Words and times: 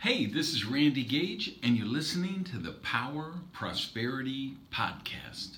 Hey, 0.00 0.26
this 0.26 0.52
is 0.54 0.64
Randy 0.64 1.02
Gage, 1.02 1.58
and 1.64 1.76
you're 1.76 1.84
listening 1.84 2.44
to 2.52 2.58
the 2.58 2.70
Power 2.70 3.32
Prosperity 3.52 4.56
Podcast. 4.72 5.56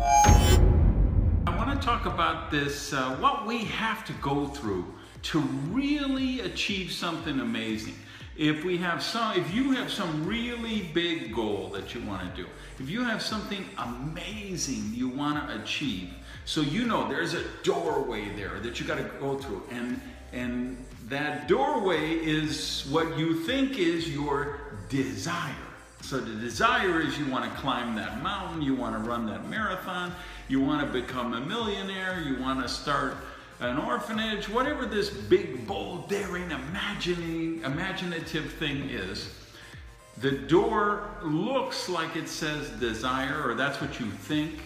I 0.00 1.54
want 1.58 1.78
to 1.78 1.86
talk 1.86 2.06
about 2.06 2.50
this 2.50 2.94
uh, 2.94 3.16
what 3.16 3.46
we 3.46 3.64
have 3.64 4.02
to 4.06 4.14
go 4.14 4.46
through 4.46 4.86
to 5.24 5.40
really 5.40 6.40
achieve 6.40 6.90
something 6.90 7.38
amazing. 7.40 7.96
If 8.38 8.64
we 8.64 8.78
have 8.78 9.02
some, 9.02 9.38
if 9.38 9.54
you 9.54 9.72
have 9.72 9.92
some 9.92 10.26
really 10.26 10.88
big 10.94 11.34
goal 11.34 11.68
that 11.74 11.94
you 11.94 12.00
want 12.00 12.34
to 12.34 12.44
do, 12.44 12.48
if 12.78 12.88
you 12.88 13.04
have 13.04 13.20
something 13.20 13.62
amazing 13.76 14.94
you 14.94 15.10
want 15.10 15.46
to 15.46 15.62
achieve, 15.62 16.14
so 16.46 16.62
you 16.62 16.86
know 16.86 17.06
there's 17.10 17.34
a 17.34 17.44
doorway 17.62 18.30
there 18.36 18.58
that 18.60 18.80
you 18.80 18.86
got 18.86 18.96
to 18.96 19.10
go 19.20 19.36
through, 19.36 19.64
and 19.70 20.00
and 20.32 20.77
that 21.08 21.48
doorway 21.48 22.14
is 22.14 22.86
what 22.90 23.18
you 23.18 23.34
think 23.44 23.78
is 23.78 24.08
your 24.08 24.60
desire. 24.88 25.54
So 26.02 26.18
the 26.18 26.34
desire 26.34 27.00
is 27.00 27.18
you 27.18 27.26
want 27.26 27.50
to 27.50 27.58
climb 27.60 27.94
that 27.96 28.22
mountain, 28.22 28.62
you 28.62 28.74
want 28.74 28.94
to 28.94 29.08
run 29.08 29.26
that 29.26 29.48
marathon, 29.48 30.12
you 30.48 30.60
want 30.60 30.86
to 30.86 30.92
become 30.92 31.34
a 31.34 31.40
millionaire, 31.40 32.22
you 32.22 32.40
want 32.40 32.62
to 32.62 32.68
start 32.68 33.16
an 33.60 33.78
orphanage, 33.78 34.48
whatever 34.48 34.86
this 34.86 35.10
big, 35.10 35.66
bold, 35.66 36.08
daring, 36.08 36.50
imagining, 36.50 37.62
imaginative 37.64 38.52
thing 38.54 38.88
is, 38.88 39.34
the 40.18 40.30
door 40.30 41.10
looks 41.22 41.88
like 41.88 42.16
it 42.16 42.28
says 42.28 42.70
desire, 42.80 43.42
or 43.44 43.54
that's 43.54 43.80
what 43.80 43.98
you 43.98 44.06
think, 44.06 44.60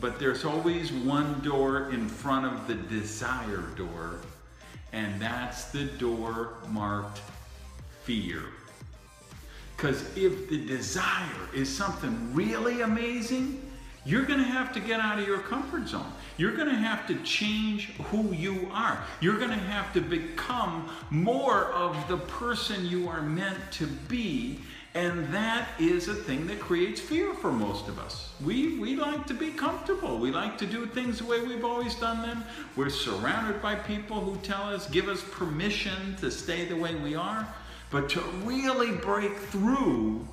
but 0.00 0.18
there's 0.18 0.44
always 0.44 0.92
one 0.92 1.40
door 1.40 1.90
in 1.90 2.08
front 2.08 2.46
of 2.46 2.66
the 2.66 2.74
desire 2.74 3.64
door, 3.76 4.16
and 4.92 5.20
that's 5.20 5.66
the 5.66 5.84
door 5.84 6.54
marked 6.68 7.20
fear. 8.04 8.42
Because 9.76 10.02
if 10.16 10.48
the 10.48 10.64
desire 10.64 11.48
is 11.54 11.68
something 11.68 12.34
really 12.34 12.82
amazing, 12.82 13.60
you're 14.04 14.24
going 14.24 14.38
to 14.40 14.44
have 14.44 14.72
to 14.74 14.80
get 14.80 15.00
out 15.00 15.18
of 15.18 15.26
your 15.26 15.38
comfort 15.38 15.88
zone. 15.88 16.12
You're 16.36 16.56
going 16.56 16.68
to 16.68 16.74
have 16.74 17.06
to 17.06 17.14
change 17.22 17.90
who 18.10 18.32
you 18.32 18.68
are. 18.72 19.02
You're 19.20 19.38
going 19.38 19.50
to 19.50 19.56
have 19.56 19.92
to 19.94 20.00
become 20.00 20.90
more 21.10 21.66
of 21.66 21.96
the 22.08 22.16
person 22.16 22.86
you 22.86 23.08
are 23.08 23.22
meant 23.22 23.58
to 23.72 23.86
be. 23.86 24.60
And 24.94 25.32
that 25.32 25.68
is 25.78 26.08
a 26.08 26.14
thing 26.14 26.46
that 26.48 26.60
creates 26.60 27.00
fear 27.00 27.32
for 27.32 27.50
most 27.50 27.88
of 27.88 27.98
us. 27.98 28.30
We, 28.44 28.78
we 28.78 28.94
like 28.94 29.26
to 29.26 29.34
be 29.34 29.50
comfortable. 29.50 30.18
We 30.18 30.30
like 30.30 30.58
to 30.58 30.66
do 30.66 30.84
things 30.84 31.20
the 31.20 31.24
way 31.24 31.40
we've 31.40 31.64
always 31.64 31.94
done 31.94 32.20
them. 32.20 32.44
We're 32.76 32.90
surrounded 32.90 33.62
by 33.62 33.76
people 33.76 34.20
who 34.20 34.36
tell 34.42 34.64
us, 34.64 34.90
give 34.90 35.08
us 35.08 35.24
permission 35.30 36.16
to 36.16 36.30
stay 36.30 36.66
the 36.66 36.76
way 36.76 36.94
we 36.94 37.14
are. 37.14 37.48
But 37.90 38.10
to 38.10 38.20
really 38.44 38.92
break 38.92 39.34
through, 39.36 40.26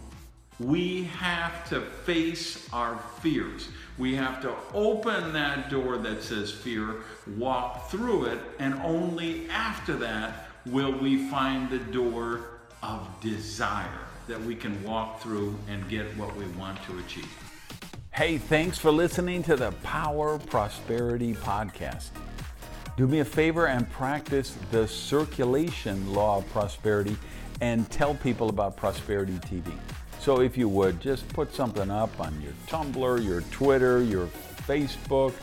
we 0.60 1.06
have 1.06 1.68
to 1.70 1.80
face 1.80 2.68
our 2.73 2.98
fears. 3.22 3.70
We 3.98 4.16
have 4.16 4.42
to 4.42 4.54
open 4.73 5.32
that 5.34 5.70
door 5.70 5.98
that 5.98 6.22
says 6.22 6.52
fear, 6.52 6.98
walk 7.38 7.90
through 7.90 8.26
it, 8.26 8.40
and 8.60 8.73
only 8.82 9.50
after 9.50 9.96
that 9.98 10.48
will 10.66 10.92
we 10.92 11.30
find 11.30 11.70
the 11.70 11.80
door 11.80 12.59
of 12.82 13.08
desire 13.22 14.00
that 14.28 14.42
we 14.42 14.56
can 14.56 14.82
walk 14.84 15.22
through 15.22 15.58
and 15.68 15.88
get 15.90 16.06
what 16.18 16.36
we 16.36 16.46
want 16.58 16.82
to 16.84 16.98
achieve. 17.00 17.28
Hey, 18.12 18.38
thanks 18.38 18.78
for 18.78 18.92
listening 18.92 19.44
to 19.44 19.56
the 19.56 19.72
Power 19.84 20.40
Prosperity 20.40 21.34
Podcast. 21.34 22.10
Do 22.98 23.08
me 23.08 23.20
a 23.20 23.26
favor 23.26 23.68
and 23.68 23.90
practice 23.92 24.56
the 24.72 24.88
circulation 24.88 26.14
law 26.14 26.40
of 26.40 26.50
prosperity 26.52 27.16
and 27.62 27.90
tell 27.90 28.14
people 28.16 28.50
about 28.50 28.76
Prosperity 28.76 29.38
TV. 29.40 29.72
So 30.20 30.42
if 30.42 30.58
you 30.58 30.68
would, 30.68 31.00
just 31.00 31.28
put 31.30 31.54
something 31.54 31.90
up 31.90 32.20
on 32.20 32.42
your 32.42 32.52
Tumblr, 32.68 33.26
your 33.26 33.42
Twitter, 33.52 34.04
your 34.04 34.28
Facebook, 34.68 35.34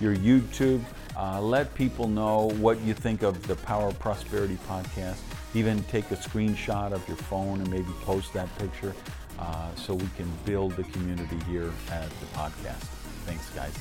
your 0.00 0.14
YouTube. 0.14 0.82
Uh, 1.16 1.40
let 1.40 1.74
people 1.74 2.06
know 2.06 2.50
what 2.58 2.78
you 2.82 2.92
think 2.92 3.22
of 3.22 3.46
the 3.46 3.56
Power 3.56 3.92
Prosperity 3.92 4.58
podcast. 4.68 5.16
Even 5.56 5.82
take 5.84 6.10
a 6.10 6.16
screenshot 6.16 6.92
of 6.92 7.08
your 7.08 7.16
phone 7.16 7.62
and 7.62 7.70
maybe 7.70 7.90
post 8.02 8.34
that 8.34 8.54
picture 8.58 8.94
uh, 9.38 9.74
so 9.74 9.94
we 9.94 10.06
can 10.14 10.30
build 10.44 10.72
the 10.72 10.84
community 10.84 11.38
here 11.50 11.72
at 11.90 12.10
the 12.20 12.26
podcast. 12.34 12.84
Thanks, 13.24 13.48
guys. 13.54 13.74